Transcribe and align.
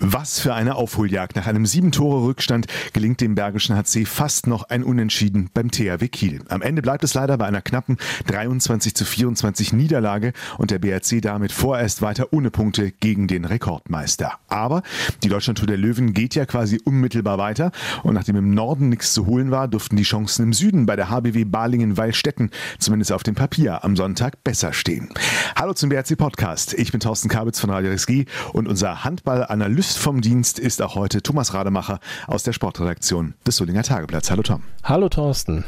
Was 0.00 0.40
für 0.40 0.54
eine 0.54 0.74
Aufholjagd. 0.74 1.36
Nach 1.36 1.46
einem 1.46 1.64
sieben 1.64 1.90
Tore 1.90 2.26
Rückstand 2.26 2.66
gelingt 2.92 3.20
dem 3.22 3.34
Bergischen 3.34 3.76
HC 3.76 4.04
fast 4.04 4.46
noch 4.46 4.64
ein 4.64 4.84
Unentschieden 4.84 5.48
beim 5.54 5.70
THW 5.70 6.08
Kiel. 6.08 6.42
Am 6.48 6.60
Ende 6.60 6.82
bleibt 6.82 7.02
es 7.02 7.14
leider 7.14 7.38
bei 7.38 7.46
einer 7.46 7.62
knappen 7.62 7.96
23 8.26 8.94
zu 8.94 9.06
24 9.06 9.72
Niederlage 9.72 10.34
und 10.58 10.70
der 10.70 10.80
BRC 10.80 11.22
damit 11.22 11.50
vorerst 11.50 12.02
weiter 12.02 12.32
ohne 12.32 12.50
Punkte 12.50 12.90
gegen 12.90 13.26
den 13.26 13.46
Rekordmeister. 13.46 14.32
Aber 14.48 14.82
die 15.22 15.28
Deutschlandtour 15.28 15.66
der 15.66 15.78
Löwen 15.78 16.12
geht 16.12 16.34
ja 16.34 16.44
quasi 16.44 16.78
unmittelbar 16.84 17.38
weiter 17.38 17.72
und 18.02 18.14
nachdem 18.14 18.36
im 18.36 18.50
Norden 18.50 18.90
nichts 18.90 19.14
zu 19.14 19.24
holen 19.24 19.50
war, 19.50 19.66
durften 19.66 19.96
die 19.96 20.02
Chancen 20.02 20.42
im 20.42 20.52
Süden 20.52 20.84
bei 20.84 20.96
der 20.96 21.08
HBW 21.08 21.44
Balingen-Weilstetten 21.44 22.50
zumindest 22.78 23.12
auf 23.12 23.22
dem 23.22 23.34
Papier 23.34 23.82
am 23.82 23.96
Sonntag 23.96 24.44
besser 24.44 24.74
stehen. 24.74 25.08
Hallo 25.56 25.72
zum 25.72 25.88
BRC 25.88 26.18
Podcast. 26.18 26.74
Ich 26.74 26.92
bin 26.92 27.00
Thorsten 27.00 27.30
Kabitz 27.30 27.60
von 27.60 27.70
Radio 27.70 27.92
RSG 27.92 28.26
und 28.52 28.68
unser 28.68 29.04
Handballanalyst 29.04 29.75
Grüßt 29.76 29.98
vom 29.98 30.22
Dienst 30.22 30.58
ist 30.58 30.80
auch 30.80 30.94
heute 30.94 31.20
Thomas 31.20 31.52
Rademacher 31.52 32.00
aus 32.26 32.42
der 32.42 32.54
Sportredaktion 32.54 33.34
des 33.46 33.56
Solinger 33.56 33.82
Tageblatts. 33.82 34.30
Hallo 34.30 34.42
Tom. 34.42 34.62
Hallo 34.82 35.10
Thorsten. 35.10 35.66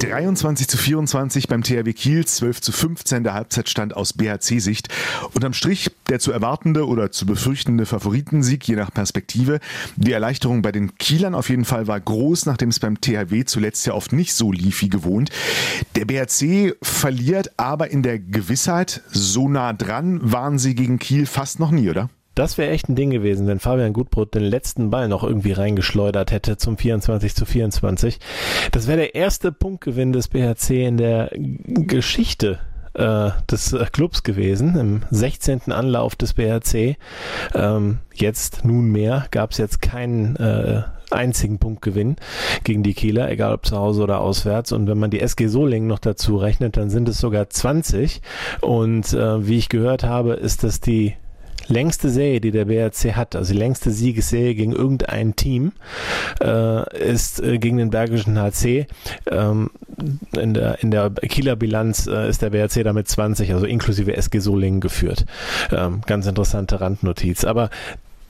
23 0.00 0.66
zu 0.66 0.78
24 0.78 1.48
beim 1.48 1.62
THW 1.62 1.92
Kiel, 1.92 2.24
12 2.24 2.62
zu 2.62 2.72
15 2.72 3.24
der 3.24 3.34
Halbzeitstand 3.34 3.94
aus 3.94 4.14
BHC-Sicht. 4.14 4.88
Unterm 5.34 5.52
Strich 5.52 5.90
der 6.08 6.18
zu 6.18 6.32
erwartende 6.32 6.86
oder 6.86 7.12
zu 7.12 7.26
befürchtende 7.26 7.84
Favoritensieg, 7.84 8.66
je 8.66 8.76
nach 8.76 8.90
Perspektive. 8.90 9.60
Die 9.96 10.12
Erleichterung 10.12 10.62
bei 10.62 10.72
den 10.72 10.96
Kielern 10.96 11.34
auf 11.34 11.50
jeden 11.50 11.66
Fall 11.66 11.88
war 11.88 12.00
groß, 12.00 12.46
nachdem 12.46 12.70
es 12.70 12.80
beim 12.80 12.98
THW 13.02 13.44
zuletzt 13.44 13.86
ja 13.86 13.92
oft 13.92 14.14
nicht 14.14 14.32
so 14.32 14.50
lief 14.50 14.80
wie 14.80 14.88
gewohnt. 14.88 15.28
Der 15.94 16.06
BHC 16.06 16.74
verliert 16.80 17.50
aber 17.58 17.90
in 17.90 18.02
der 18.02 18.18
Gewissheit, 18.18 19.02
so 19.10 19.50
nah 19.50 19.74
dran 19.74 20.20
waren 20.22 20.58
sie 20.58 20.74
gegen 20.74 20.98
Kiel 20.98 21.26
fast 21.26 21.60
noch 21.60 21.70
nie, 21.70 21.90
oder? 21.90 22.08
Das 22.34 22.56
wäre 22.56 22.70
echt 22.70 22.88
ein 22.88 22.96
Ding 22.96 23.10
gewesen, 23.10 23.46
wenn 23.46 23.60
Fabian 23.60 23.92
Gutbrot 23.92 24.34
den 24.34 24.44
letzten 24.44 24.90
Ball 24.90 25.08
noch 25.08 25.22
irgendwie 25.22 25.52
reingeschleudert 25.52 26.30
hätte 26.30 26.56
zum 26.56 26.78
24 26.78 27.34
zu 27.34 27.44
24. 27.44 28.18
Das 28.70 28.86
wäre 28.86 28.98
der 28.98 29.14
erste 29.14 29.52
Punktgewinn 29.52 30.12
des 30.12 30.28
BHC 30.28 30.86
in 30.86 30.96
der 30.96 31.30
Geschichte 31.34 32.58
äh, 32.94 33.30
des 33.50 33.72
äh, 33.72 33.86
Clubs 33.92 34.22
gewesen, 34.22 34.76
im 34.78 35.02
16. 35.10 35.72
Anlauf 35.72 36.16
des 36.16 36.34
BHC. 36.34 36.96
Ähm, 37.54 37.98
jetzt 38.14 38.64
nunmehr 38.64 39.26
gab 39.30 39.52
es 39.52 39.58
jetzt 39.58 39.82
keinen 39.82 40.36
äh, 40.36 40.82
einzigen 41.10 41.58
Punktgewinn 41.58 42.16
gegen 42.64 42.82
die 42.82 42.94
Kieler, 42.94 43.30
egal 43.30 43.52
ob 43.52 43.66
zu 43.66 43.76
Hause 43.76 44.02
oder 44.02 44.20
auswärts. 44.20 44.72
Und 44.72 44.86
wenn 44.88 44.98
man 44.98 45.10
die 45.10 45.20
SG 45.20 45.48
Solingen 45.48 45.88
noch 45.88 45.98
dazu 45.98 46.36
rechnet, 46.36 46.76
dann 46.76 46.90
sind 46.90 47.08
es 47.08 47.18
sogar 47.18 47.50
20. 47.50 48.22
Und 48.62 49.12
äh, 49.12 49.46
wie 49.46 49.58
ich 49.58 49.68
gehört 49.68 50.04
habe, 50.04 50.34
ist 50.34 50.64
das 50.64 50.80
die 50.80 51.14
längste 51.72 52.10
Serie, 52.10 52.40
die 52.40 52.50
der 52.50 52.66
BRC 52.66 53.16
hat, 53.16 53.34
also 53.34 53.52
die 53.52 53.58
längste 53.58 53.90
Siegesserie 53.90 54.54
gegen 54.54 54.72
irgendein 54.72 55.34
Team, 55.36 55.72
äh, 56.42 57.10
ist 57.10 57.42
äh, 57.42 57.58
gegen 57.58 57.78
den 57.78 57.90
Bergischen 57.90 58.38
HC. 58.38 58.86
Ähm, 59.30 59.70
in, 60.36 60.54
der, 60.54 60.82
in 60.82 60.90
der 60.90 61.10
Kieler 61.10 61.56
Bilanz 61.56 62.06
äh, 62.06 62.28
ist 62.28 62.42
der 62.42 62.50
BRC 62.50 62.84
damit 62.84 63.08
20, 63.08 63.52
also 63.52 63.66
inklusive 63.66 64.16
SG 64.16 64.38
Solingen 64.38 64.80
geführt. 64.80 65.24
Ähm, 65.70 66.02
ganz 66.06 66.26
interessante 66.26 66.80
Randnotiz. 66.80 67.44
Aber 67.44 67.70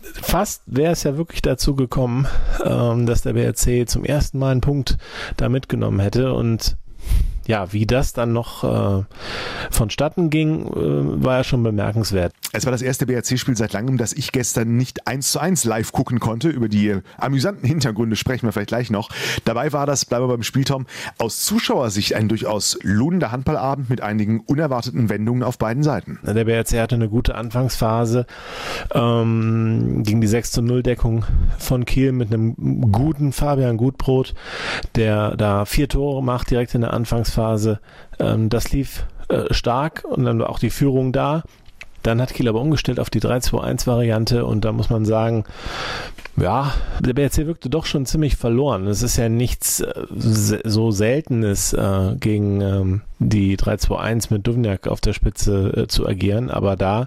fast 0.02 0.62
wäre 0.66 0.92
es 0.92 1.02
ja 1.02 1.16
wirklich 1.16 1.42
dazu 1.42 1.74
gekommen, 1.74 2.26
ähm, 2.64 3.06
dass 3.06 3.22
der 3.22 3.34
BRC 3.34 3.88
zum 3.88 4.04
ersten 4.04 4.38
Mal 4.38 4.52
einen 4.52 4.60
Punkt 4.60 4.98
da 5.36 5.48
mitgenommen 5.48 6.00
hätte 6.00 6.32
und 6.32 6.76
ja, 7.46 7.72
wie 7.72 7.86
das 7.86 8.12
dann 8.12 8.32
noch 8.32 8.64
äh, 8.64 9.04
vonstatten 9.70 10.30
ging, 10.30 10.66
äh, 10.66 11.24
war 11.24 11.38
ja 11.38 11.44
schon 11.44 11.62
bemerkenswert. 11.62 12.32
Es 12.52 12.66
war 12.66 12.72
das 12.72 12.82
erste 12.82 13.06
BRC-Spiel 13.06 13.56
seit 13.56 13.72
langem, 13.72 13.96
das 13.96 14.12
ich 14.12 14.30
gestern 14.30 14.76
nicht 14.76 15.06
eins 15.06 15.32
zu 15.32 15.40
eins 15.40 15.64
live 15.64 15.92
gucken 15.92 16.20
konnte. 16.20 16.48
Über 16.48 16.68
die 16.68 16.98
amüsanten 17.16 17.66
Hintergründe 17.66 18.16
sprechen 18.16 18.46
wir 18.46 18.52
vielleicht 18.52 18.68
gleich 18.68 18.90
noch. 18.90 19.08
Dabei 19.44 19.72
war 19.72 19.86
das, 19.86 20.04
bleiben 20.04 20.24
wir 20.24 20.28
beim 20.28 20.42
Spieltom, 20.42 20.86
aus 21.18 21.44
Zuschauersicht 21.44 22.14
ein 22.14 22.28
durchaus 22.28 22.78
lohnender 22.82 23.32
Handballabend 23.32 23.90
mit 23.90 24.02
einigen 24.02 24.40
unerwarteten 24.40 25.08
Wendungen 25.08 25.42
auf 25.42 25.58
beiden 25.58 25.82
Seiten. 25.82 26.18
Der 26.22 26.44
BRC 26.44 26.80
hatte 26.80 26.94
eine 26.94 27.08
gute 27.08 27.34
Anfangsphase 27.34 28.26
ähm, 28.94 30.02
gegen 30.04 30.20
die 30.20 30.26
6 30.26 30.52
zu 30.52 30.62
0 30.62 30.82
Deckung 30.82 31.24
von 31.58 31.84
Kiel 31.84 32.12
mit 32.12 32.32
einem 32.32 32.54
guten 32.92 33.32
Fabian 33.32 33.76
Gutbrot, 33.76 34.34
der 34.94 35.36
da 35.36 35.64
vier 35.64 35.88
Tore 35.88 36.22
macht 36.22 36.50
direkt 36.50 36.74
in 36.74 36.82
der 36.82 36.92
Anfangsphase 36.92 37.31
Anfangsphase. 37.32 37.80
Ähm, 38.18 38.48
das 38.48 38.72
lief 38.72 39.06
äh, 39.28 39.52
stark 39.52 40.04
und 40.04 40.24
dann 40.24 40.38
war 40.38 40.50
auch 40.50 40.58
die 40.58 40.70
Führung 40.70 41.12
da. 41.12 41.42
Dann 42.02 42.20
hat 42.20 42.34
Kiel 42.34 42.48
aber 42.48 42.60
umgestellt 42.60 42.98
auf 42.98 43.10
die 43.10 43.20
3-2-1-Variante 43.20 44.44
und 44.44 44.64
da 44.64 44.72
muss 44.72 44.90
man 44.90 45.04
sagen, 45.04 45.44
ja, 46.36 46.72
der 46.98 47.12
BRC 47.12 47.46
wirkte 47.46 47.70
doch 47.70 47.86
schon 47.86 48.06
ziemlich 48.06 48.34
verloren. 48.34 48.88
Es 48.88 49.02
ist 49.02 49.18
ja 49.18 49.28
nichts 49.28 49.80
äh, 49.80 50.06
so 50.64 50.90
Seltenes 50.90 51.72
äh, 51.74 52.16
gegen 52.18 52.60
ähm, 52.60 53.02
die 53.20 53.56
3-2-1 53.56 54.32
mit 54.32 54.44
Duvniak 54.44 54.88
auf 54.88 55.00
der 55.00 55.12
Spitze 55.12 55.72
äh, 55.76 55.86
zu 55.86 56.04
agieren, 56.04 56.50
aber 56.50 56.74
da, 56.74 57.06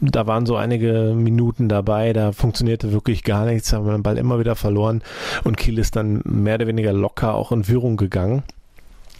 da 0.00 0.26
waren 0.26 0.46
so 0.46 0.56
einige 0.56 1.12
Minuten 1.14 1.68
dabei, 1.68 2.14
da 2.14 2.32
funktionierte 2.32 2.92
wirklich 2.92 3.24
gar 3.24 3.44
nichts, 3.44 3.74
haben 3.74 3.84
wir 3.84 3.92
den 3.92 4.02
Ball 4.02 4.16
immer 4.16 4.38
wieder 4.38 4.56
verloren 4.56 5.02
und 5.44 5.58
Kiel 5.58 5.78
ist 5.78 5.96
dann 5.96 6.22
mehr 6.24 6.54
oder 6.54 6.66
weniger 6.66 6.94
locker 6.94 7.34
auch 7.34 7.52
in 7.52 7.64
Führung 7.64 7.98
gegangen. 7.98 8.42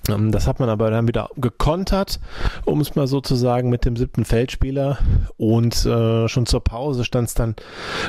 Ähm, 0.08 0.32
das 0.32 0.46
hat 0.46 0.60
man 0.60 0.68
aber 0.68 0.90
dann 0.90 1.08
wieder 1.08 1.28
gekontert, 1.36 2.20
um 2.64 2.80
es 2.80 2.94
mal 2.94 3.06
so 3.06 3.20
zu 3.20 3.34
sagen, 3.34 3.68
mit 3.70 3.84
dem 3.84 3.96
siebten 3.96 4.24
Feldspieler. 4.24 4.98
Und 5.36 5.84
äh, 5.84 6.28
schon 6.28 6.46
zur 6.46 6.62
Pause 6.62 7.04
stand 7.04 7.28
es 7.28 7.34
dann 7.34 7.54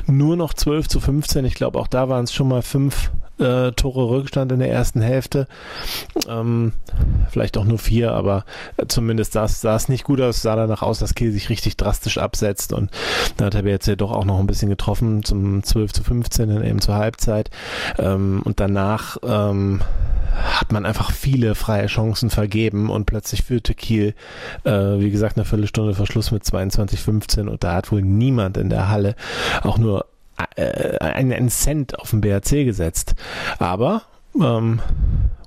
nur 0.08 0.36
noch 0.36 0.54
12 0.54 0.88
zu 0.88 1.00
15. 1.00 1.46
Ich 1.46 1.56
glaube, 1.56 1.80
auch 1.80 1.88
da 1.88 2.10
waren 2.10 2.24
es 2.24 2.34
schon 2.34 2.48
mal 2.48 2.62
fünf 2.62 3.12
äh, 3.42 3.72
Tore 3.74 4.10
Rückstand 4.10 4.52
in 4.52 4.60
der 4.60 4.72
ersten 4.72 5.02
Hälfte. 5.02 5.48
Ähm, 6.28 6.74
vielleicht 7.30 7.58
auch 7.58 7.66
nur 7.66 7.80
vier, 7.80 8.14
aber 8.14 8.46
zumindest 8.88 9.34
sah 9.34 9.76
es 9.76 9.90
nicht 9.90 10.04
gut 10.04 10.22
aus. 10.22 10.42
Sah 10.42 10.56
danach 10.56 10.82
aus, 10.82 11.00
dass 11.00 11.16
Kiel 11.16 11.32
sich 11.32 11.50
richtig 11.50 11.78
drastisch 11.78 12.18
absetzt. 12.18 12.74
Und 12.74 12.92
da 13.38 13.46
hat 13.46 13.54
der 13.54 13.64
BRC 13.64 13.98
doch 13.98 14.12
auch 14.12 14.26
noch 14.26 14.40
ein 14.40 14.48
bisschen 14.48 14.70
getroffen 14.70 15.24
zum 15.24 15.64
12 15.64 15.94
zu 15.94 16.04
15 16.04 16.50
dann 16.50 16.64
eben 16.64 16.80
zur 16.80 16.96
Halbzeit. 16.96 17.50
Ähm, 17.98 18.42
und 18.44 18.60
danach 18.60 19.18
ähm, 19.24 19.82
hat 20.34 20.72
man 20.72 20.86
einfach 20.86 21.12
viele 21.12 21.56
freie 21.56 21.88
Chancen 21.88 22.30
vergeben 22.30 22.90
und 22.90 23.06
plötzlich 23.06 23.44
führte 23.44 23.74
Kiel, 23.74 24.14
äh, 24.64 24.72
wie 24.72 25.12
gesagt, 25.12 25.38
eine 25.38 25.46
Viertelstunde 25.46 25.94
Verschluss 25.94 26.32
mit 26.32 26.44
22,15 26.44 27.48
und 27.48 27.64
da 27.64 27.74
hat 27.76 27.92
wohl 27.92 28.02
niemand 28.02 28.58
in 28.58 28.70
der 28.70 28.90
Halle 28.90 29.16
auch 29.64 29.78
nur 29.78 30.06
äh, 30.56 30.98
einen 31.00 31.50
Cent 31.50 31.98
auf 32.00 32.12
den 32.12 32.22
BRC 32.22 32.66
gesetzt. 32.66 33.16
Aber 33.60 34.04
ähm, 34.40 34.80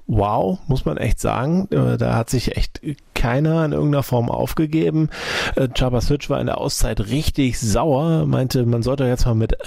wow, 0.06 0.58
muss 0.66 0.84
man 0.84 0.96
echt 0.96 1.20
sagen. 1.20 1.68
Äh, 1.70 1.96
da 1.96 2.14
hat 2.14 2.30
sich 2.30 2.56
echt 2.56 2.80
keiner 3.14 3.64
in 3.64 3.72
irgendeiner 3.72 4.02
Form 4.02 4.30
aufgegeben. 4.30 5.08
Äh, 5.56 5.68
Chaba 5.74 6.00
Switch 6.00 6.28
war 6.28 6.40
in 6.40 6.46
der 6.46 6.58
Auszeit 6.58 7.00
richtig 7.08 7.58
sauer, 7.58 8.26
meinte, 8.26 8.66
man 8.66 8.82
sollte 8.82 9.04
jetzt 9.04 9.24
mal 9.26 9.34
mit 9.34 9.56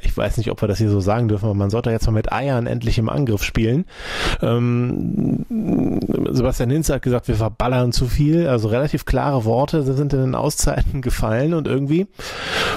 ich 0.00 0.16
weiß 0.16 0.36
nicht, 0.36 0.50
ob 0.50 0.60
wir 0.62 0.68
das 0.68 0.78
hier 0.78 0.90
so 0.90 1.00
sagen 1.00 1.28
dürfen, 1.28 1.46
aber 1.46 1.54
man 1.54 1.70
sollte 1.70 1.90
jetzt 1.90 2.06
mal 2.06 2.12
mit 2.12 2.32
Eiern 2.32 2.66
endlich 2.66 2.98
im 2.98 3.08
Angriff 3.08 3.42
spielen. 3.42 3.84
Ähm, 4.42 5.44
Sebastian 6.30 6.70
Hinz 6.70 6.88
hat 6.90 7.02
gesagt, 7.02 7.28
wir 7.28 7.34
verballern 7.34 7.92
zu 7.92 8.06
viel. 8.06 8.46
Also 8.46 8.68
relativ 8.68 9.04
klare 9.04 9.44
Worte 9.44 9.82
sind 9.82 10.12
in 10.12 10.20
den 10.20 10.34
Auszeiten 10.34 11.02
gefallen 11.02 11.54
und 11.54 11.66
irgendwie, 11.66 12.06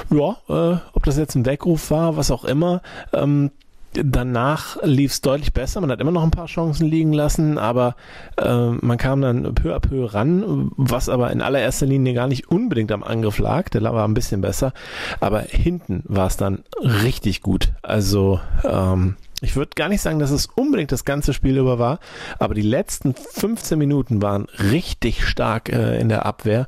ja, 0.09 0.38
äh, 0.50 0.78
ob 0.94 1.03
das 1.03 1.17
jetzt 1.17 1.35
ein 1.35 1.45
Weckruf 1.45 1.91
war, 1.91 2.17
was 2.17 2.31
auch 2.31 2.44
immer, 2.44 2.81
ähm, 3.13 3.51
Danach 3.94 4.78
lief 4.84 5.11
es 5.11 5.22
deutlich 5.22 5.53
besser. 5.53 5.82
Man 5.82 5.91
hat 5.91 5.99
immer 5.99 6.11
noch 6.11 6.23
ein 6.23 6.32
paar 6.32 6.46
Chancen 6.46 6.88
liegen 6.88 7.11
lassen, 7.11 7.58
aber 7.58 7.96
äh, 8.38 8.70
man 8.70 8.97
kam 8.97 9.22
dann 9.22 9.53
peu 9.53 9.76
à 9.76 9.79
peu 9.79 10.05
ran, 10.05 10.72
was 10.78 11.09
aber 11.09 11.32
in 11.32 11.41
allererster 11.41 11.85
Linie 11.85 12.14
gar 12.14 12.28
nicht 12.28 12.49
unbedingt 12.49 12.91
am 12.91 13.03
Angriff 13.03 13.38
lag. 13.38 13.70
Der 13.70 13.84
war 13.84 14.08
ein 14.08 14.14
bisschen 14.14 14.41
besser, 14.41 14.73
aber 15.20 15.41
hinten 15.41 16.03
war 16.05 16.28
es 16.28 16.38
dann 16.38 16.64
richtig 16.82 17.41
gut. 17.41 17.73
Also 17.82 18.40
ähm, 18.64 19.17
ich 19.41 19.55
würde 19.55 19.72
gar 19.76 19.90
nicht 19.90 20.02
sagen, 20.02 20.20
dass 20.20 20.29
es 20.29 20.46
unbedingt 20.46 20.91
das 20.91 21.03
ganze 21.03 21.34
Spiel 21.34 21.58
über 21.58 21.79
war, 21.79 21.99
aber 22.38 22.53
die 22.53 22.61
letzten 22.61 23.16
15 23.16 23.78
Minuten 23.78 24.22
waren 24.22 24.46
richtig 24.72 25.28
stark 25.28 25.70
äh, 25.70 25.99
in 25.99 26.09
der 26.09 26.26
Abwehr. 26.26 26.67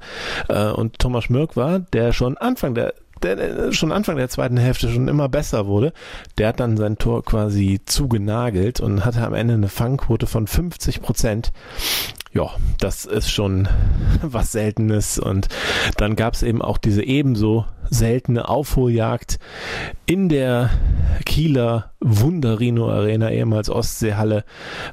Äh, 0.50 0.72
und 0.72 0.98
Thomas 0.98 1.26
Schmirk 1.26 1.56
war, 1.56 1.80
der 1.80 2.14
schon 2.14 2.36
Anfang 2.38 2.74
der 2.74 2.96
der 3.24 3.72
schon 3.72 3.92
Anfang 3.92 4.18
der 4.18 4.30
zweiten 4.30 4.58
Hälfte 4.58 4.90
schon 4.90 5.08
immer 5.08 5.30
besser 5.30 5.68
wurde, 5.68 5.94
der 6.38 6.50
hat 6.50 6.60
dann 6.60 6.78
sein 6.78 6.98
Tor 6.98 7.24
quasi 7.24 7.82
zugenagelt 7.86 8.80
und 8.80 9.06
hatte 9.06 9.26
am 9.26 9.34
Ende 9.34 9.56
eine 9.56 9.70
Fangquote 9.70 10.28
von 10.28 10.48
50 10.48 11.02
Prozent. 11.02 11.52
Ja, 12.34 12.50
das 12.80 13.06
ist 13.06 13.30
schon 13.30 13.68
was 14.22 14.52
Seltenes. 14.52 15.20
Und 15.20 15.48
dann 15.98 16.16
gab 16.16 16.34
es 16.34 16.44
eben 16.44 16.62
auch 16.62 16.78
diese 16.78 17.04
ebenso 17.04 17.66
seltene 17.90 18.50
Aufholjagd 18.50 19.40
in 20.06 20.30
der 20.30 20.70
Kieler 21.26 21.94
Wunderino 22.04 22.90
Arena, 22.90 23.32
ehemals 23.32 23.70
Ostseehalle, 23.70 24.44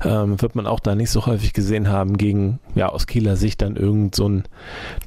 ähm, 0.04 0.40
wird 0.40 0.54
man 0.54 0.66
auch 0.66 0.80
da 0.80 0.94
nicht 0.94 1.10
so 1.10 1.26
häufig 1.26 1.52
gesehen 1.52 1.88
haben, 1.88 2.16
gegen, 2.16 2.60
ja, 2.74 2.88
aus 2.88 3.06
Kieler 3.06 3.36
Sicht 3.36 3.62
dann 3.62 3.76
irgend 3.76 4.14
so 4.14 4.26
einen 4.26 4.44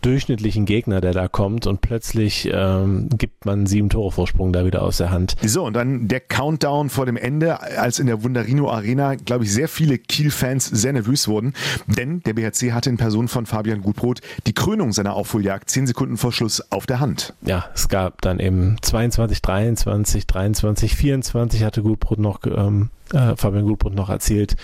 durchschnittlichen 0.02 0.66
Gegner, 0.66 1.02
der 1.02 1.14
da 1.14 1.28
kommt 1.28 1.66
und 1.66 1.82
plötzlich 1.82 2.50
ähm, 2.52 3.10
gibt 3.18 3.46
man 3.46 3.66
sieben 3.66 3.90
Tore 3.90 4.12
Vorsprung 4.12 4.52
da 4.52 4.66
wieder 4.66 4.82
aus 4.84 4.98
der 4.98 5.12
Hand. 5.12 5.36
So, 5.44 5.64
und 5.64 5.74
dann 5.74 6.08
der 6.08 6.20
Countdown 6.20 6.90
vor 6.90 7.06
dem 7.06 7.18
Ende, 7.18 7.62
als 7.62 8.00
in 8.00 8.08
der 8.08 8.24
Wunderino 8.24 8.70
Arena, 8.70 9.16
glaube 9.16 9.46
ich, 9.46 9.54
sehr 9.54 9.68
viele 9.68 9.98
Kiel-Fans 9.98 10.66
sehr 10.66 10.94
nervös 10.94 11.28
wurden, 11.28 11.54
denn 11.88 12.22
der 12.22 12.34
BHC 12.34 12.74
hatte 12.74 12.90
in 12.90 12.98
Person 12.98 13.28
von 13.28 13.46
Fabian 13.46 13.82
Gutbrot 13.82 14.20
die 14.46 14.54
Krönung 14.54 14.92
seiner 14.92 15.14
Aufholjagd 15.14 15.70
zehn 15.70 15.88
Sekunden 15.88 16.18
vor 16.18 16.34
Schluss 16.34 16.72
auf 16.72 16.86
der 16.86 17.00
Hand. 17.00 17.34
Ja, 17.42 17.66
es 17.74 17.83
gab 17.90 18.22
dann 18.22 18.40
eben 18.40 18.78
22, 18.82 19.42
23, 19.42 20.28
23, 20.28 20.96
24 20.96 21.64
hatte 21.64 21.82
Gutbrot 21.82 22.20
noch, 22.20 22.40
ähm, 22.46 22.90
äh, 23.14 23.36
Fabian 23.36 23.66
Gutbrot 23.66 23.94
noch 23.94 24.10
erzählt. 24.10 24.56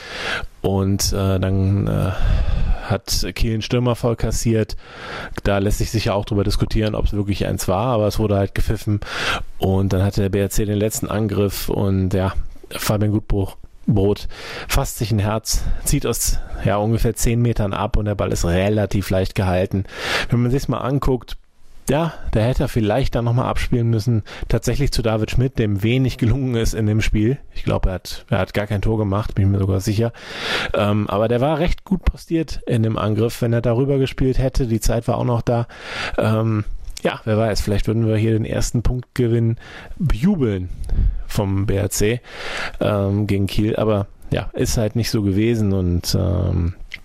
Und 0.62 1.14
äh, 1.14 1.40
dann 1.40 1.88
äh, 1.88 2.12
hat 2.84 3.26
Kiel 3.36 3.54
einen 3.54 3.62
Stürmer 3.62 3.96
voll 3.96 4.16
kassiert. 4.16 4.76
Da 5.44 5.60
lässt 5.60 5.78
sich 5.78 5.92
sicher 5.92 6.16
auch 6.16 6.26
darüber 6.26 6.44
diskutieren, 6.44 6.96
ob 6.96 7.06
es 7.06 7.14
wirklich 7.14 7.46
eins 7.46 7.68
war, 7.68 7.88
aber 7.88 8.08
es 8.08 8.20
wurde 8.20 8.38
halt 8.38 8.56
gepfiffen. 8.56 9.00
Und 9.58 9.94
dann 9.94 10.04
hatte 10.04 10.22
der 10.22 10.30
BRC 10.30 10.66
den 10.66 10.78
letzten 10.78 11.08
Angriff 11.08 11.70
und 11.70 12.14
ja, 12.14 12.34
Fabian 12.72 13.12
Gutbruch 13.12 13.58
Brot 13.94 14.28
fasst 14.68 14.98
sich 14.98 15.12
ein 15.12 15.20
Herz, 15.20 15.64
zieht 15.84 16.06
aus 16.06 16.40
ja, 16.64 16.78
ungefähr 16.78 17.16
10 17.16 17.42
Metern 17.42 17.74
ab 17.74 17.98
und 17.98 18.06
der 18.06 18.16
Ball 18.16 18.32
ist 18.32 18.46
relativ 18.46 19.10
leicht 19.10 19.36
gehalten. 19.36 19.86
Wenn 20.30 20.42
man 20.42 20.52
sich 20.52 20.68
mal 20.68 20.80
anguckt, 20.80 21.38
ja, 21.90 22.14
da 22.32 22.40
hätte 22.42 22.64
er 22.64 22.70
vielleicht 22.70 23.16
dann 23.16 23.26
nochmal 23.26 23.48
abspielen 23.48 23.90
müssen. 23.90 24.24
Tatsächlich 24.48 24.92
zu 24.92 25.02
David 25.02 25.32
Schmidt, 25.32 25.58
dem 25.58 25.82
wenig 25.82 26.18
gelungen 26.18 26.56
ist 26.56 26.74
in 26.74 26.86
dem 26.86 27.02
Spiel. 27.02 27.40
Ich 27.54 27.64
glaube, 27.64 27.90
er 27.90 27.96
hat, 27.96 28.26
er 28.30 28.40
hat 28.40 28.54
gar 28.54 28.68
kein 28.68 28.82
Tor 28.82 28.98
gemacht, 28.98 29.36
bin 29.36 29.46
ich 29.46 29.52
mir 29.52 29.60
sogar 29.60 29.80
sicher. 29.80 30.14
Ähm, 30.74 31.08
aber 31.10 31.28
der 31.28 31.42
war 31.42 31.60
recht 31.60 31.84
gut 31.84 32.04
postiert 32.04 32.62
in 32.68 32.84
dem 32.84 32.98
Angriff, 32.98 33.42
wenn 33.42 33.54
er 33.54 33.62
darüber 33.62 33.98
gespielt 33.98 34.38
hätte. 34.38 34.68
Die 34.68 34.80
Zeit 34.80 35.08
war 35.08 35.18
auch 35.18 35.26
noch 35.26 35.42
da. 35.42 35.68
Ähm, 36.18 36.64
ja, 37.02 37.22
wer 37.24 37.38
weiß, 37.38 37.62
vielleicht 37.62 37.88
würden 37.88 38.08
wir 38.08 38.18
hier 38.18 38.34
den 38.34 38.46
ersten 38.46 38.84
Punktgewinn 38.84 39.58
bejubeln 39.98 40.70
vom 41.28 41.66
BRC 41.66 42.22
ähm, 42.82 43.26
gegen 43.26 43.48
Kiel. 43.48 43.76
Aber 43.78 44.08
ja, 44.32 44.50
ist 44.54 44.78
halt 44.78 44.96
nicht 44.96 45.10
so 45.10 45.24
gewesen 45.24 45.74
und 45.74 46.16
ähm, 46.20 46.76
äh, 46.76 47.00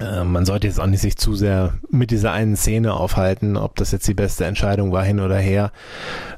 man 0.00 0.46
sollte 0.46 0.66
jetzt 0.66 0.80
auch 0.80 0.86
nicht 0.86 1.00
sich 1.00 1.16
zu 1.16 1.34
sehr 1.34 1.74
mit 1.90 2.10
dieser 2.10 2.32
einen 2.32 2.56
Szene 2.56 2.94
aufhalten, 2.94 3.56
ob 3.56 3.74
das 3.76 3.90
jetzt 3.90 4.06
die 4.06 4.14
beste 4.14 4.44
Entscheidung 4.44 4.92
war 4.92 5.02
hin 5.02 5.20
oder 5.20 5.38
her. 5.38 5.72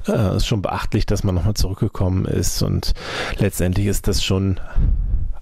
Äh, 0.07 0.35
ist 0.35 0.47
schon 0.47 0.61
beachtlich, 0.61 1.05
dass 1.05 1.23
man 1.23 1.35
nochmal 1.35 1.53
zurückgekommen 1.53 2.25
ist 2.25 2.61
und 2.63 2.93
letztendlich 3.37 3.87
ist 3.87 4.07
das 4.07 4.23
schon 4.23 4.59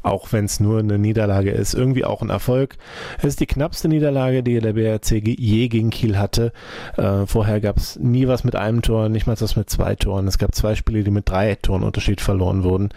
auch 0.01 0.31
wenn 0.31 0.45
es 0.45 0.59
nur 0.59 0.79
eine 0.79 0.97
Niederlage 0.97 1.51
ist, 1.51 1.73
irgendwie 1.73 2.05
auch 2.05 2.21
ein 2.21 2.29
Erfolg. 2.29 2.77
Es 3.17 3.25
ist 3.25 3.41
die 3.41 3.45
knappste 3.45 3.89
Niederlage, 3.89 4.43
die 4.43 4.59
der 4.59 4.73
BRC 4.73 5.11
je 5.27 5.67
gegen 5.67 5.89
Kiel 5.89 6.17
hatte. 6.17 6.53
Äh, 6.97 7.25
vorher 7.25 7.59
gab 7.59 7.77
es 7.77 7.97
nie 7.99 8.27
was 8.27 8.43
mit 8.43 8.55
einem 8.55 8.81
Tor, 8.81 9.09
nicht 9.09 9.27
mal 9.27 9.39
was 9.39 9.55
mit 9.55 9.69
zwei 9.69 9.95
Toren. 9.95 10.27
Es 10.27 10.37
gab 10.37 10.55
zwei 10.55 10.75
Spiele, 10.75 11.03
die 11.03 11.11
mit 11.11 11.29
drei 11.29 11.55
Toren 11.55 11.83
Unterschied 11.83 12.21
verloren 12.21 12.63
wurden. 12.63 12.89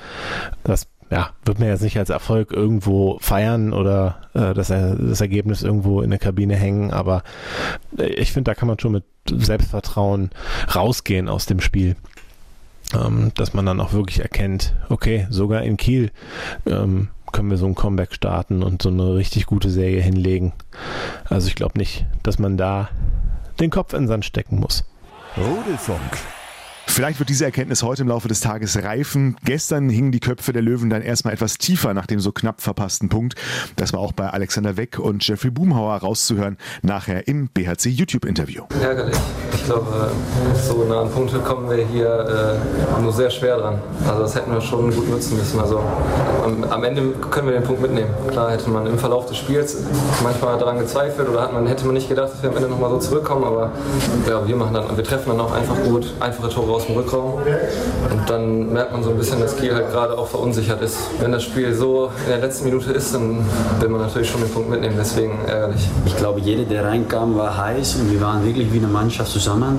Das 0.62 0.86
ja, 1.12 1.28
wird 1.44 1.58
man 1.58 1.68
jetzt 1.68 1.82
nicht 1.82 1.98
als 1.98 2.08
Erfolg 2.08 2.52
irgendwo 2.52 3.18
feiern 3.20 3.74
oder 3.74 4.16
äh, 4.32 4.54
das, 4.54 4.68
das 4.68 5.20
Ergebnis 5.20 5.62
irgendwo 5.62 6.00
in 6.00 6.08
der 6.08 6.18
Kabine 6.18 6.56
hängen, 6.56 6.90
aber 6.90 7.22
äh, 7.98 8.06
ich 8.06 8.32
finde, 8.32 8.50
da 8.50 8.54
kann 8.54 8.66
man 8.66 8.78
schon 8.78 8.92
mit 8.92 9.04
Selbstvertrauen 9.28 10.30
rausgehen 10.74 11.28
aus 11.28 11.44
dem 11.44 11.60
Spiel. 11.60 11.96
Ähm, 12.94 13.32
dass 13.34 13.52
man 13.54 13.64
dann 13.66 13.80
auch 13.80 13.92
wirklich 13.92 14.20
erkennt, 14.20 14.74
okay, 14.88 15.26
sogar 15.30 15.62
in 15.62 15.76
Kiel 15.76 16.10
ähm, 16.66 17.08
können 17.30 17.50
wir 17.50 17.56
so 17.56 17.66
ein 17.66 17.74
Comeback 17.74 18.14
starten 18.14 18.62
und 18.62 18.82
so 18.82 18.88
eine 18.88 19.14
richtig 19.14 19.46
gute 19.46 19.70
Serie 19.70 20.02
hinlegen. 20.02 20.52
Also 21.28 21.48
ich 21.48 21.54
glaube 21.54 21.78
nicht, 21.78 22.06
dass 22.22 22.38
man 22.38 22.56
da 22.56 22.88
den 23.60 23.70
Kopf 23.70 23.92
in 23.92 24.02
den 24.02 24.08
Sand 24.08 24.24
stecken 24.24 24.60
muss. 24.60 24.84
Rudelfunk. 25.36 26.18
Vielleicht 26.92 27.20
wird 27.20 27.30
diese 27.30 27.46
Erkenntnis 27.46 27.82
heute 27.82 28.02
im 28.02 28.08
Laufe 28.08 28.28
des 28.28 28.40
Tages 28.40 28.82
reifen. 28.82 29.38
Gestern 29.46 29.88
hingen 29.88 30.12
die 30.12 30.20
Köpfe 30.20 30.52
der 30.52 30.60
Löwen 30.60 30.90
dann 30.90 31.00
erstmal 31.00 31.32
etwas 31.32 31.56
tiefer 31.56 31.94
nach 31.94 32.04
dem 32.06 32.20
so 32.20 32.32
knapp 32.32 32.60
verpassten 32.60 33.08
Punkt. 33.08 33.34
Das 33.76 33.94
war 33.94 34.00
auch 34.00 34.12
bei 34.12 34.28
Alexander 34.28 34.76
Weck 34.76 34.98
und 34.98 35.26
Jeffrey 35.26 35.50
Boomhauer 35.50 35.96
rauszuhören, 35.96 36.58
nachher 36.82 37.26
im 37.28 37.48
BHC 37.48 37.88
YouTube-Interview. 37.88 38.64
Ärgerlich. 38.82 39.16
Ich 39.54 39.64
glaube, 39.64 40.10
so 40.68 40.84
nah 40.84 41.00
an 41.00 41.10
Punkte 41.10 41.38
kommen 41.38 41.70
wir 41.70 41.82
hier 41.86 42.58
äh, 42.98 43.00
nur 43.00 43.12
sehr 43.14 43.30
schwer 43.30 43.56
dran. 43.56 43.80
Also 44.06 44.20
das 44.24 44.34
hätten 44.34 44.52
wir 44.52 44.60
schon 44.60 44.94
gut 44.94 45.08
nutzen 45.08 45.38
müssen. 45.38 45.60
Also 45.60 45.82
am, 46.44 46.62
am, 46.64 46.84
Ende 46.84 47.14
können 47.30 47.46
wir 47.46 47.54
den 47.54 47.62
Punkt 47.62 47.80
mitnehmen. 47.80 48.10
Klar 48.28 48.50
hätte 48.50 48.68
man 48.68 48.86
im 48.86 48.98
Verlauf 48.98 49.24
des 49.24 49.38
Spiels 49.38 49.78
manchmal 50.22 50.58
daran 50.58 50.78
gezweifelt 50.78 51.26
oder 51.26 51.50
man, 51.52 51.66
hätte 51.66 51.86
man 51.86 51.94
nicht 51.94 52.10
gedacht, 52.10 52.34
dass 52.34 52.42
wir 52.42 52.50
am 52.50 52.56
Ende 52.56 52.68
nochmal 52.68 52.90
so 52.90 52.98
zurückkommen. 52.98 53.44
Aber 53.44 53.72
ja, 54.28 54.46
wir, 54.46 54.56
machen 54.56 54.74
dann, 54.74 54.94
wir 54.94 55.04
treffen 55.04 55.30
dann 55.30 55.40
auch 55.40 55.52
einfach 55.52 55.82
gut, 55.84 56.12
einfache 56.20 56.50
Tore 56.50 56.72
aus 56.72 56.81
dem 56.86 56.96
Rückraum. 56.96 57.34
Und 57.34 58.30
dann 58.30 58.72
merkt 58.72 58.92
man 58.92 59.02
so 59.02 59.10
ein 59.10 59.16
bisschen, 59.16 59.40
dass 59.40 59.56
Kiel 59.56 59.74
halt 59.74 59.90
gerade 59.90 60.16
auch 60.16 60.28
verunsichert 60.28 60.80
ist. 60.82 60.96
Wenn 61.20 61.32
das 61.32 61.42
Spiel 61.42 61.74
so 61.74 62.10
in 62.24 62.30
der 62.30 62.38
letzten 62.38 62.64
Minute 62.64 62.92
ist, 62.92 63.14
dann 63.14 63.44
will 63.80 63.88
man 63.88 64.00
natürlich 64.00 64.30
schon 64.30 64.40
den 64.40 64.50
Punkt 64.50 64.70
mitnehmen. 64.70 64.94
Deswegen 64.98 65.38
ärgerlich. 65.46 65.88
Ich 66.06 66.16
glaube, 66.16 66.40
jeder, 66.40 66.64
der 66.64 66.84
reinkam, 66.84 67.36
war 67.36 67.56
heiß 67.56 67.96
und 67.96 68.12
wir 68.12 68.20
waren 68.20 68.44
wirklich 68.44 68.72
wie 68.72 68.78
eine 68.78 68.88
Mannschaft 68.88 69.30
zusammen. 69.30 69.78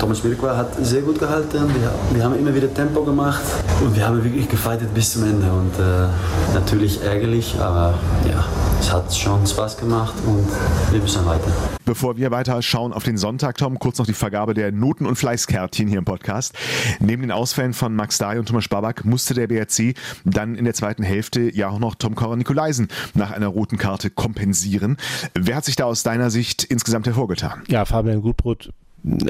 Thomas 0.00 0.22
Wilkwa 0.24 0.56
hat 0.56 0.68
sehr 0.82 1.02
gut 1.02 1.18
gehalten. 1.18 1.68
Wir, 1.74 2.16
wir, 2.16 2.24
haben 2.24 2.38
immer 2.38 2.54
wieder 2.54 2.72
Tempo 2.72 3.02
gemacht 3.02 3.42
und 3.84 3.94
wir 3.94 4.06
haben 4.06 4.22
wirklich 4.22 4.48
gefightet 4.48 4.92
bis 4.94 5.12
zum 5.12 5.24
Ende. 5.24 5.46
Und 5.46 5.74
äh, 5.78 6.08
natürlich 6.54 7.02
ärgerlich, 7.02 7.56
aber 7.60 7.94
ja, 8.28 8.44
es 8.80 8.92
hat 8.92 9.14
schon 9.14 9.46
Spaß 9.46 9.76
gemacht 9.76 10.14
und 10.26 10.46
wir 10.92 11.00
müssen 11.00 11.24
weiter. 11.26 11.50
Bevor 11.84 12.16
wir 12.16 12.30
weiter 12.30 12.60
schauen 12.62 12.92
auf 12.92 13.04
den 13.04 13.16
Sonntag, 13.16 13.56
Tom, 13.56 13.78
kurz 13.78 13.98
noch 13.98 14.06
die 14.06 14.14
Vergabe 14.14 14.54
der 14.54 14.72
Noten- 14.72 15.06
und 15.06 15.16
Fleißkärtchen 15.16 15.88
hier 15.88 15.98
im 15.98 16.04
Podcast. 16.04 16.54
Neben 17.00 17.22
den 17.22 17.30
Ausfällen 17.30 17.72
von 17.72 17.94
Max 17.94 18.18
Dahl 18.18 18.38
und 18.38 18.46
Thomas 18.46 18.64
Spabak 18.64 19.04
musste 19.04 19.34
der 19.34 19.46
BRC 19.46 19.94
dann 20.24 20.54
in 20.54 20.64
der 20.64 20.74
zweiten 20.74 21.02
Hälfte 21.02 21.54
ja 21.54 21.68
auch 21.68 21.78
noch 21.78 21.94
Tom 21.94 22.14
Korrer 22.14 22.36
Nikolaisen 22.36 22.88
nach 23.14 23.30
einer 23.30 23.48
roten 23.48 23.78
Karte 23.78 24.10
kompensieren. 24.10 24.96
Wer 25.34 25.56
hat 25.56 25.64
sich 25.64 25.76
da 25.76 25.84
aus 25.84 26.02
deiner 26.02 26.30
Sicht 26.30 26.64
insgesamt 26.64 27.06
hervorgetan? 27.06 27.62
Ja, 27.68 27.84
Fabian 27.84 28.22
Gutbrot 28.22 28.70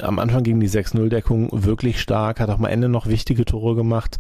am 0.03 0.19
Anfang 0.19 0.45
gegen 0.45 0.61
die 0.61 0.69
6-0-Deckung 0.69 1.49
wirklich 1.53 2.01
stark, 2.01 2.39
hat 2.41 2.49
auch 2.49 2.59
am 2.59 2.65
Ende 2.65 2.89
noch 2.89 3.07
wichtige 3.07 3.45
Tore 3.45 3.75
gemacht. 3.75 4.19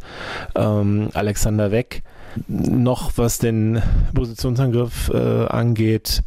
Ähm, 0.57 1.11
Alexander 1.15 1.71
Weck 1.71 2.03
noch, 2.49 3.13
was 3.17 3.39
den 3.39 3.83
Positionsangriff 4.15 5.11
äh, 5.13 5.47
angeht, 5.47 6.23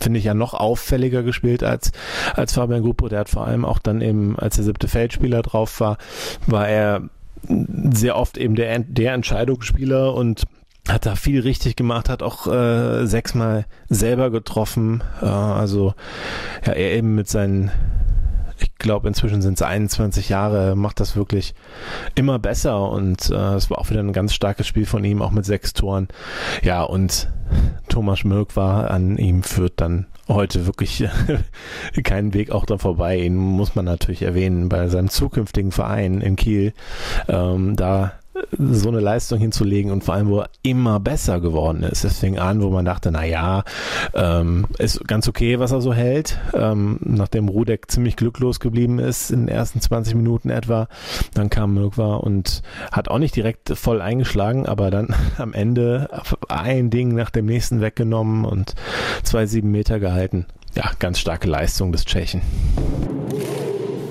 finde 0.00 0.18
ich 0.18 0.24
ja 0.24 0.34
noch 0.34 0.54
auffälliger 0.54 1.22
gespielt 1.22 1.62
als, 1.62 1.92
als 2.34 2.52
Fabian 2.52 2.82
Gruppo. 2.82 3.08
Der 3.08 3.20
hat 3.20 3.28
vor 3.28 3.46
allem 3.46 3.64
auch 3.64 3.78
dann 3.78 4.00
eben, 4.00 4.38
als 4.38 4.56
der 4.56 4.64
siebte 4.64 4.88
Feldspieler 4.88 5.42
drauf 5.42 5.80
war, 5.80 5.98
war 6.46 6.68
er 6.68 7.02
sehr 7.92 8.16
oft 8.16 8.38
eben 8.38 8.54
der, 8.54 8.78
der 8.78 9.14
Entscheidungsspieler 9.14 10.14
und 10.14 10.44
hat 10.88 11.06
da 11.06 11.14
viel 11.14 11.40
richtig 11.40 11.76
gemacht, 11.76 12.08
hat 12.08 12.22
auch 12.22 12.46
äh, 12.46 13.06
sechsmal 13.06 13.66
selber 13.88 14.30
getroffen. 14.30 15.02
Äh, 15.20 15.26
also 15.26 15.94
ja, 16.66 16.72
er 16.72 16.92
eben 16.92 17.14
mit 17.14 17.28
seinen 17.28 17.70
ich 18.62 18.74
glaube, 18.76 19.08
inzwischen 19.08 19.42
sind 19.42 19.54
es 19.54 19.62
21 19.62 20.28
Jahre, 20.28 20.76
macht 20.76 21.00
das 21.00 21.16
wirklich 21.16 21.54
immer 22.14 22.38
besser 22.38 22.90
und 22.90 23.30
äh, 23.30 23.54
es 23.54 23.70
war 23.70 23.78
auch 23.78 23.90
wieder 23.90 24.00
ein 24.00 24.12
ganz 24.12 24.34
starkes 24.34 24.66
Spiel 24.66 24.86
von 24.86 25.04
ihm, 25.04 25.22
auch 25.22 25.30
mit 25.30 25.44
sechs 25.44 25.72
Toren. 25.72 26.08
Ja, 26.62 26.82
und 26.82 27.28
Thomas 27.88 28.24
Mürk 28.24 28.56
war 28.56 28.90
an 28.90 29.18
ihm, 29.18 29.42
führt 29.42 29.80
dann 29.80 30.06
heute 30.28 30.66
wirklich 30.66 31.04
keinen 32.04 32.34
Weg 32.34 32.50
auch 32.50 32.64
da 32.64 32.78
vorbei. 32.78 33.18
Ihn 33.18 33.36
muss 33.36 33.74
man 33.74 33.84
natürlich 33.84 34.22
erwähnen 34.22 34.68
bei 34.68 34.88
seinem 34.88 35.08
zukünftigen 35.08 35.72
Verein 35.72 36.20
in 36.20 36.36
Kiel. 36.36 36.72
Ähm, 37.28 37.76
da 37.76 38.12
so 38.58 38.88
eine 38.88 39.00
Leistung 39.00 39.38
hinzulegen 39.38 39.90
und 39.90 40.04
vor 40.04 40.14
allem, 40.14 40.28
wo 40.28 40.40
er 40.40 40.50
immer 40.62 41.00
besser 41.00 41.40
geworden 41.40 41.82
ist. 41.82 42.04
Es 42.04 42.18
fing 42.18 42.38
an, 42.38 42.62
wo 42.62 42.70
man 42.70 42.84
dachte, 42.84 43.10
na 43.10 43.24
ja, 43.24 43.64
ähm, 44.14 44.66
ist 44.78 45.06
ganz 45.06 45.28
okay, 45.28 45.58
was 45.58 45.72
er 45.72 45.80
so 45.80 45.92
hält. 45.92 46.38
Ähm, 46.54 46.98
nachdem 47.00 47.48
Rudek 47.48 47.90
ziemlich 47.90 48.16
glücklos 48.16 48.60
geblieben 48.60 48.98
ist 48.98 49.30
in 49.30 49.46
den 49.46 49.48
ersten 49.48 49.80
20 49.80 50.14
Minuten 50.14 50.50
etwa, 50.50 50.88
dann 51.34 51.50
kam 51.50 51.74
Mirkwa 51.74 52.16
und 52.16 52.62
hat 52.90 53.08
auch 53.08 53.18
nicht 53.18 53.36
direkt 53.36 53.70
voll 53.76 54.00
eingeschlagen, 54.00 54.66
aber 54.66 54.90
dann 54.90 55.14
am 55.38 55.52
Ende 55.52 56.08
ein 56.48 56.90
Ding 56.90 57.14
nach 57.14 57.30
dem 57.30 57.46
nächsten 57.46 57.80
weggenommen 57.80 58.44
und 58.44 58.74
zwei 59.22 59.46
sieben 59.46 59.70
Meter 59.70 60.00
gehalten. 60.00 60.46
Ja, 60.74 60.90
ganz 60.98 61.18
starke 61.18 61.48
Leistung 61.48 61.92
des 61.92 62.04
Tschechen. 62.06 62.40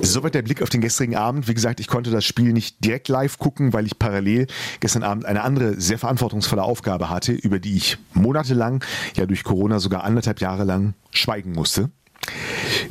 Soweit 0.04 0.34
der 0.34 0.42
Blick 0.42 0.62
auf 0.62 0.70
den 0.70 0.82
gestrigen 0.82 1.16
Abend. 1.16 1.48
Wie 1.48 1.54
gesagt, 1.54 1.80
ich 1.80 1.88
konnte 1.88 2.10
das 2.10 2.26
Spiel 2.26 2.54
nicht 2.54 2.84
direkt 2.84 3.08
live 3.08 3.38
gucken, 3.38 3.72
weil 3.72 3.86
ich 3.86 4.00
parallel 4.00 4.48
gestern 4.80 5.04
Abend 5.04 5.26
eine 5.26 5.44
andere 5.44 5.80
sehr 5.80 6.00
verantwortungsvolle 6.00 6.64
Aufgabe 6.64 7.10
hatte, 7.10 7.34
über 7.34 7.60
die 7.60 7.78
ich 7.78 7.98
monatelang, 8.14 8.84
ja 9.16 9.26
durch 9.26 9.44
Corona 9.44 9.80
sogar 9.80 10.04
anderthalb 10.04 10.42
Jahre 10.42 10.64
lang 10.64 10.96
schweigen 11.12 11.52
musste. 11.52 11.92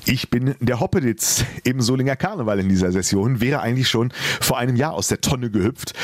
Ich 0.06 0.30
bin 0.30 0.54
der 0.61 0.80
Hoppeditz 0.80 1.44
im 1.64 1.80
Solinger 1.80 2.16
Karneval 2.16 2.59
in 2.61 2.68
dieser 2.68 2.92
Session. 2.92 3.40
Wäre 3.40 3.61
eigentlich 3.61 3.88
schon 3.88 4.12
vor 4.40 4.59
einem 4.59 4.76
Jahr 4.76 4.94
aus 4.94 5.09
der 5.09 5.20
Tonne 5.20 5.50
gehüpft. 5.50 5.94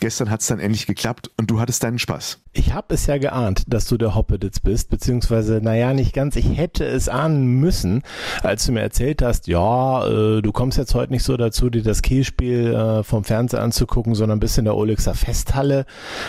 Gestern 0.00 0.30
hat 0.30 0.40
es 0.40 0.46
dann 0.46 0.60
endlich 0.60 0.86
geklappt 0.86 1.30
und 1.36 1.50
du 1.50 1.60
hattest 1.60 1.82
deinen 1.82 1.98
Spaß. 1.98 2.38
Ich 2.52 2.72
habe 2.72 2.94
es 2.94 3.06
ja 3.06 3.18
geahnt, 3.18 3.64
dass 3.66 3.84
du 3.84 3.98
der 3.98 4.14
Hoppeditz 4.14 4.58
bist, 4.60 4.88
beziehungsweise, 4.88 5.60
naja, 5.62 5.92
nicht 5.92 6.14
ganz. 6.14 6.36
Ich 6.36 6.56
hätte 6.56 6.86
es 6.86 7.10
ahnen 7.10 7.60
müssen, 7.60 8.02
als 8.42 8.64
du 8.64 8.72
mir 8.72 8.80
erzählt 8.80 9.20
hast, 9.20 9.46
ja, 9.46 10.06
äh, 10.06 10.40
du 10.40 10.52
kommst 10.52 10.78
jetzt 10.78 10.94
heute 10.94 11.12
nicht 11.12 11.22
so 11.22 11.36
dazu, 11.36 11.68
dir 11.68 11.82
das 11.82 12.00
Kielspiel 12.00 12.72
äh, 12.72 13.02
vom 13.02 13.24
Fernseher 13.24 13.62
anzugucken, 13.62 14.14
sondern 14.14 14.40
bist 14.40 14.56
in 14.56 14.64
der 14.64 14.74
Olixer 14.74 15.14
Festhalle 15.14 15.84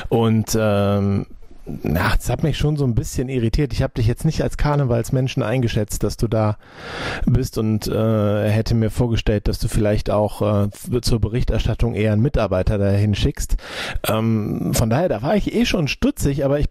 und 0.09 0.57
ähm, 0.59 1.27
na, 1.65 2.15
das 2.15 2.29
hat 2.29 2.43
mich 2.43 2.57
schon 2.57 2.75
so 2.75 2.85
ein 2.85 2.95
bisschen 2.95 3.29
irritiert. 3.29 3.73
Ich 3.73 3.83
habe 3.83 3.93
dich 3.93 4.07
jetzt 4.07 4.25
nicht 4.25 4.41
als 4.41 4.57
Karnevalsmenschen 4.57 5.43
eingeschätzt, 5.43 6.03
dass 6.03 6.17
du 6.17 6.27
da 6.27 6.57
bist 7.25 7.57
und 7.57 7.87
äh, 7.87 8.49
hätte 8.49 8.73
mir 8.73 8.89
vorgestellt, 8.89 9.47
dass 9.47 9.59
du 9.59 9.67
vielleicht 9.67 10.09
auch 10.09 10.65
äh, 10.65 11.01
zur 11.01 11.21
Berichterstattung 11.21 11.93
eher 11.93 12.13
einen 12.13 12.21
Mitarbeiter 12.21 12.77
dahin 12.77 13.13
schickst. 13.13 13.57
Ähm, 14.07 14.73
von 14.73 14.89
daher, 14.89 15.09
da 15.09 15.21
war 15.21 15.35
ich 15.35 15.53
eh 15.53 15.65
schon 15.65 15.87
stutzig, 15.87 16.43
aber 16.45 16.59
ich 16.59 16.67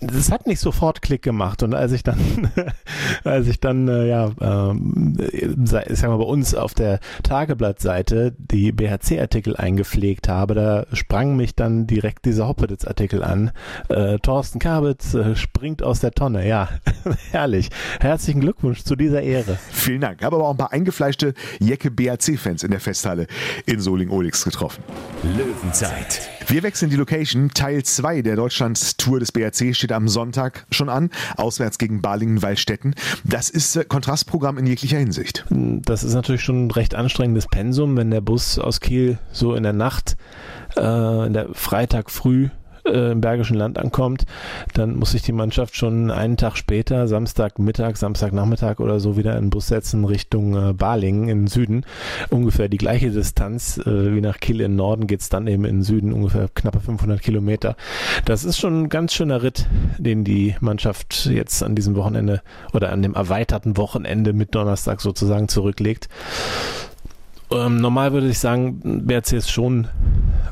das 0.00 0.32
hat 0.32 0.46
nicht 0.46 0.60
sofort 0.60 1.02
Klick 1.02 1.22
gemacht 1.22 1.62
und 1.62 1.74
als 1.74 1.92
ich 1.92 2.02
dann, 2.02 2.50
als 3.24 3.46
ich 3.46 3.60
dann 3.60 3.86
äh, 3.88 4.08
ja, 4.08 4.30
ähm, 4.40 5.16
sagen 5.64 6.12
wir 6.12 6.18
bei 6.18 6.24
uns 6.24 6.54
auf 6.54 6.74
der 6.74 7.00
Tageblattseite 7.22 8.34
die 8.38 8.72
BHC-Artikel 8.72 9.56
eingepflegt 9.56 10.28
habe, 10.28 10.54
da 10.54 10.86
sprang 10.92 11.36
mich 11.36 11.54
dann 11.54 11.86
direkt 11.86 12.24
dieser 12.24 12.48
Hoppeditz-Artikel 12.48 13.22
an. 13.22 13.50
Äh, 13.88 14.18
Thorsten 14.18 14.58
Kabitz 14.58 15.14
äh, 15.14 15.36
springt 15.36 15.82
aus 15.82 16.00
der 16.00 16.12
Tonne. 16.12 16.48
Ja, 16.48 16.68
herrlich. 17.30 17.68
Herzlichen 18.00 18.40
Glückwunsch 18.40 18.84
zu 18.84 18.96
dieser 18.96 19.22
Ehre. 19.22 19.58
Vielen 19.70 20.00
Dank. 20.00 20.22
Habe 20.24 20.36
aber 20.36 20.46
auch 20.46 20.52
ein 20.52 20.56
paar 20.56 20.72
eingefleischte 20.72 21.34
Jecke 21.58 21.90
BHC-Fans 21.90 22.62
in 22.62 22.70
der 22.70 22.80
Festhalle 22.80 23.26
in 23.66 23.80
Soling-Olix 23.80 24.44
getroffen. 24.44 24.82
Löwenzeit. 25.22 26.39
Wir 26.50 26.64
wechseln 26.64 26.90
die 26.90 26.96
Location. 26.96 27.50
Teil 27.54 27.84
2 27.84 28.22
der 28.22 28.34
Deutschland-Tour 28.34 29.20
des 29.20 29.30
BRC 29.30 29.72
steht 29.72 29.92
am 29.92 30.08
Sonntag 30.08 30.66
schon 30.72 30.88
an. 30.88 31.10
Auswärts 31.36 31.78
gegen 31.78 32.02
Balingen-Waldstätten. 32.02 32.96
Das 33.22 33.50
ist 33.50 33.76
äh, 33.76 33.84
Kontrastprogramm 33.84 34.58
in 34.58 34.66
jeglicher 34.66 34.98
Hinsicht. 34.98 35.46
Das 35.48 36.02
ist 36.02 36.12
natürlich 36.12 36.42
schon 36.42 36.66
ein 36.66 36.70
recht 36.72 36.96
anstrengendes 36.96 37.46
Pensum, 37.46 37.96
wenn 37.96 38.10
der 38.10 38.20
Bus 38.20 38.58
aus 38.58 38.80
Kiel 38.80 39.18
so 39.30 39.54
in 39.54 39.62
der 39.62 39.72
Nacht, 39.72 40.16
äh, 40.76 41.26
in 41.26 41.34
der 41.34 41.50
Freitag 41.52 42.10
früh 42.10 42.48
äh, 42.84 43.12
im 43.12 43.20
Bergischen 43.20 43.56
Land 43.56 43.78
ankommt, 43.78 44.26
dann 44.74 44.96
muss 44.96 45.12
sich 45.12 45.22
die 45.22 45.32
Mannschaft 45.32 45.76
schon 45.76 46.10
einen 46.10 46.36
Tag 46.36 46.56
später, 46.56 47.08
Samstagmittag, 47.08 47.96
Samstagnachmittag 47.96 48.78
oder 48.80 49.00
so 49.00 49.16
wieder 49.16 49.36
in 49.36 49.46
den 49.46 49.50
Bus 49.50 49.68
setzen 49.68 50.04
Richtung 50.04 50.56
äh, 50.56 50.72
Balingen 50.72 51.28
in 51.28 51.42
den 51.42 51.46
Süden. 51.46 51.84
Ungefähr 52.30 52.68
die 52.68 52.78
gleiche 52.78 53.10
Distanz 53.10 53.78
äh, 53.78 54.14
wie 54.14 54.20
nach 54.20 54.38
Kiel 54.38 54.60
im 54.60 54.76
Norden 54.76 55.06
geht's 55.06 55.28
dann 55.28 55.46
eben 55.46 55.64
in 55.64 55.78
den 55.78 55.82
Süden, 55.82 56.12
ungefähr 56.12 56.48
knappe 56.54 56.80
500 56.80 57.20
Kilometer. 57.22 57.76
Das 58.24 58.44
ist 58.44 58.58
schon 58.58 58.82
ein 58.82 58.88
ganz 58.88 59.14
schöner 59.14 59.42
Ritt, 59.42 59.66
den 59.98 60.24
die 60.24 60.56
Mannschaft 60.60 61.26
jetzt 61.26 61.62
an 61.62 61.74
diesem 61.74 61.94
Wochenende 61.96 62.42
oder 62.72 62.92
an 62.92 63.02
dem 63.02 63.14
erweiterten 63.14 63.76
Wochenende 63.76 64.32
mit 64.32 64.54
Donnerstag 64.54 65.00
sozusagen 65.00 65.48
zurücklegt. 65.48 66.08
Ähm, 67.52 67.80
normal 67.80 68.12
würde 68.12 68.28
ich 68.28 68.38
sagen, 68.38 68.80
BRC 69.06 69.32
ist 69.32 69.50
schon 69.50 69.88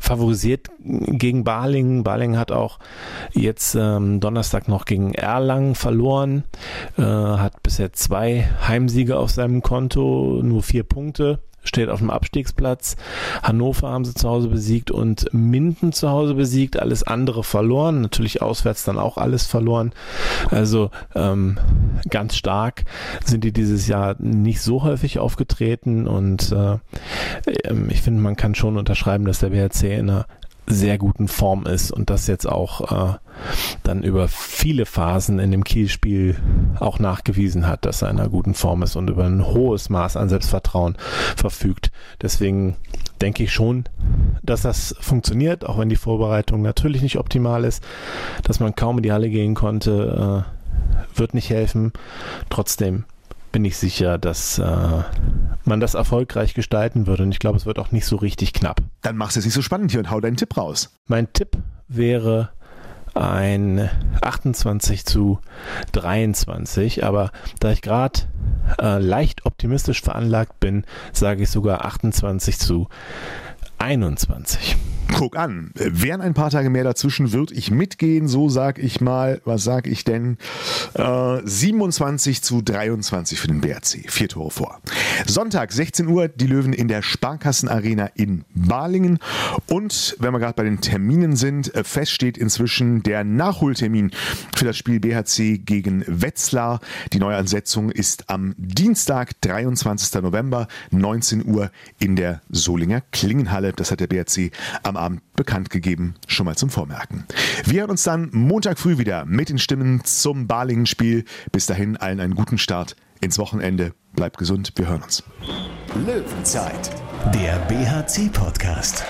favorisiert 0.09 0.69
gegen 0.81 1.45
Balingen. 1.45 2.03
Balingen 2.03 2.39
hat 2.39 2.51
auch 2.51 2.79
jetzt 3.33 3.77
ähm, 3.79 4.21
Donnerstag 4.21 4.67
noch 4.67 4.85
gegen 4.85 5.15
Erlangen 5.15 5.75
verloren, 5.75 6.45
äh, 6.97 7.03
hat 7.03 7.63
bisher 7.63 7.93
zwei 7.93 8.49
Heimsiege 8.67 9.19
auf 9.19 9.31
seinem 9.31 9.63
Konto, 9.63 10.41
nur 10.43 10.63
vier 10.63 10.83
Punkte 10.83 11.41
steht 11.69 11.89
auf 11.89 12.01
dem 12.01 12.11
Abstiegsplatz. 12.11 12.97
Hannover 13.43 13.91
haben 13.91 14.05
sie 14.05 14.15
zu 14.15 14.29
Hause 14.29 14.49
besiegt 14.49 14.91
und 14.91 15.33
Minden 15.33 15.93
zu 15.93 16.11
Hause 16.11 16.35
besiegt. 16.35 16.79
Alles 16.79 17.03
andere 17.03 17.45
verloren. 17.45 18.01
Natürlich 18.01 18.43
auswärts 18.43 18.85
dann 18.85 18.99
auch 18.99 19.17
alles 19.17 19.47
verloren. 19.47 19.93
Also 20.51 20.91
ähm, 21.15 21.59
ganz 22.11 22.37
stark 22.37 22.85
sind 23.25 23.45
die 23.45 23.53
dieses 23.53 23.87
Jahr 23.87 24.17
nicht 24.19 24.61
so 24.61 24.83
häufig 24.83 25.19
aufgetreten 25.19 26.07
und 26.07 26.53
äh, 26.53 26.79
ähm, 27.65 27.89
ich 27.91 28.03
finde, 28.03 28.23
man 28.23 28.37
kann 28.37 28.55
schon 28.55 28.77
unterschreiben, 28.77 29.25
dass 29.25 29.41
der 29.41 29.51
BRC 29.51 29.83
in 29.85 30.11
einer 30.11 30.27
sehr 30.69 30.99
guten 30.99 31.29
Form 31.29 31.67
ist 31.67 31.91
und 31.91 32.11
das 32.11 32.27
jetzt 32.27 32.47
auch 32.47 33.13
äh, 33.13 33.15
dann 33.83 34.03
über 34.03 34.29
viele 34.29 34.87
Phasen 34.87 35.39
in 35.39 35.51
dem 35.51 35.65
Kielspiel 35.65 36.37
auch 36.81 36.99
nachgewiesen 36.99 37.67
hat, 37.67 37.85
dass 37.85 38.03
er 38.03 38.11
in 38.11 38.19
einer 38.19 38.29
guten 38.29 38.55
Form 38.55 38.83
ist 38.83 38.97
und 38.97 39.11
über 39.11 39.25
ein 39.25 39.47
hohes 39.47 39.91
Maß 39.91 40.17
an 40.17 40.29
Selbstvertrauen 40.29 40.97
verfügt. 41.37 41.91
Deswegen 42.21 42.77
denke 43.21 43.43
ich 43.45 43.53
schon, 43.53 43.85
dass 44.43 44.63
das 44.63 44.95
funktioniert, 45.01 45.65
auch 45.67 45.79
wenn 45.79 45.89
die 45.89 45.97
Vorbereitung 45.97 46.63
natürlich 46.63 47.03
nicht 47.03 47.19
optimal 47.19 47.65
ist, 47.65 47.83
dass 48.43 48.61
man 48.61 48.75
kaum 48.75 48.99
in 48.99 49.03
die 49.03 49.13
Halle 49.13 49.31
gehen 49.31 49.55
konnte, 49.55 50.45
äh, 50.45 51.19
wird 51.19 51.35
nicht 51.35 51.51
helfen. 51.51 51.93
Trotzdem 52.51 53.05
bin 53.53 53.65
ich 53.65 53.77
sicher, 53.77 54.19
dass 54.19 54.59
äh, 54.59 55.03
man 55.69 55.81
das 55.81 55.95
erfolgreich 55.95 56.55
gestalten 56.55 57.07
würde. 57.07 57.23
Und 57.23 57.33
ich 57.33 57.39
glaube, 57.39 57.57
es 57.57 57.67
wird 57.67 57.79
auch 57.79 57.93
nicht 57.93 58.07
so 58.07 58.17
richtig 58.17 58.53
knapp. 58.53 58.81
Dann 59.03 59.17
machst 59.17 59.37
du 59.37 59.41
es 59.41 59.47
nicht 59.47 59.55
so 59.55 59.63
spannend 59.63 59.91
hier 59.91 60.01
und 60.01 60.11
hau 60.11 60.21
deinen 60.21 60.37
Tipp 60.37 60.57
raus. 60.57 60.91
Mein 61.07 61.33
Tipp 61.33 61.57
wäre 61.87 62.51
ein 63.15 63.89
28 64.23 65.05
zu 65.05 65.41
23, 65.93 67.05
aber 67.05 67.31
da 67.61 67.73
ich 67.73 67.83
gerade 67.83 68.21
äh, 68.81 68.99
leicht 68.99 69.47
optimistisch 69.47 70.03
veranlagt 70.03 70.61
bin, 70.61 70.85
sage 71.13 71.43
ich 71.43 71.51
sogar 71.51 71.85
28 71.85 72.59
zu 72.59 72.89
21. 73.79 74.77
Guck 75.15 75.37
an, 75.37 75.73
wären 75.75 76.21
ein 76.21 76.35
paar 76.35 76.51
Tage 76.51 76.71
mehr 76.71 76.85
dazwischen, 76.85 77.33
würde 77.33 77.55
ich 77.55 77.71
mitgehen, 77.71 78.29
so 78.29 78.49
sag 78.49 78.79
ich 78.79 79.01
mal, 79.01 79.41
was 79.45 79.65
sag 79.65 79.87
ich 79.87 80.05
denn? 80.05 80.39
Äh, 80.95 81.41
27 81.45 82.43
zu 82.43 82.63
23 82.63 83.41
für 83.41 83.49
den 83.49 83.61
BRC, 83.61 84.11
vier 84.11 84.29
Tore 84.29 84.51
vor. 84.51 84.81
Sonntag, 85.27 85.73
16 85.73 86.09
Uhr, 86.09 86.29
die 86.29 86.47
Löwen 86.47 86.73
in 86.73 86.89
der 86.89 87.03
Sparkassenarena 87.03 88.11
in 88.15 88.45
Balingen. 88.55 89.19
Und 89.67 90.17
wenn 90.21 90.33
wir 90.33 90.39
gerade 90.39 90.55
bei 90.55 90.65
den 90.65 90.81
Terminen 90.81 91.37
sind, 91.37 91.75
äh, 91.75 91.85
fest 91.85 92.13
steht 92.13 92.39
inzwischen 92.39 93.03
der 93.03 93.25
Nachholtermin 93.25 94.11
für 94.55 94.65
das 94.67 94.77
Spiel 94.77 95.01
BHC 95.01 95.59
gegen 95.59 96.05
Wetzlar. 96.07 96.81
Die 97.13 97.19
Neuansetzung 97.19 97.91
ist 97.91 98.29
am 98.31 98.55
Dienstag, 98.57 99.41
23. 99.41 100.23
November, 100.23 100.69
19 100.91 101.45
Uhr 101.47 101.71
in 101.99 102.17
der 102.17 102.43
Solinger 102.51 103.03
Klingenhalle. 103.11 103.73
Das 103.73 103.91
hat 103.91 104.01
der 104.01 104.07
BHC 104.07 104.51
am 104.83 104.97
Abend 104.99 105.23
bekannt 105.35 105.71
gegeben, 105.71 106.15
schon 106.27 106.47
mal 106.47 106.57
zum 106.57 106.71
Vormerken. 106.71 107.25
Wir 107.65 107.81
hören 107.81 107.91
uns 107.91 108.03
dann 108.03 108.31
Montag 108.33 108.79
früh 108.79 108.99
wieder 108.99 109.25
mit 109.25 109.49
den 109.49 109.59
Stimmen 109.59 110.05
zum 110.05 110.47
Balingen-Spiel. 110.47 111.25
Bis 111.53 111.67
dahin 111.67 111.97
allen 111.97 112.21
einen 112.21 112.35
guten 112.35 112.59
Start 112.59 112.97
ins 113.21 113.39
Wochenende. 113.39 113.93
Bleibt 114.15 114.39
gesund, 114.39 114.73
wir 114.77 114.89
hören 114.89 115.03
uns. 115.03 115.23
Löwenzeit, 116.07 116.91
der 117.35 117.59
BHC-Podcast. 117.61 119.05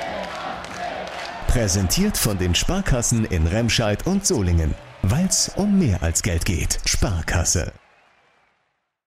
Präsentiert 1.48 2.16
von 2.16 2.36
den 2.38 2.54
Sparkassen 2.54 3.24
in 3.24 3.46
Remscheid 3.46 4.06
und 4.06 4.26
Solingen. 4.26 4.74
Weil 5.02 5.26
es 5.26 5.50
um 5.56 5.78
mehr 5.78 6.02
als 6.02 6.22
Geld 6.22 6.44
geht. 6.44 6.78
Sparkasse. 6.84 7.72